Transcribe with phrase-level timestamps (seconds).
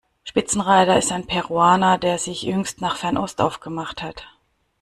[0.23, 4.25] Spitzenreiter ist ein Peruaner, der sich jüngst nach Fernost aufgemacht hat.